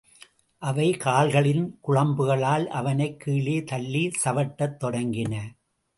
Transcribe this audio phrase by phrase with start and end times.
[0.61, 5.33] அவை கால்களின் குளம்புகளால் அவனைக் கீழே தள்ளிச் சவட்டத் தொடங்கின.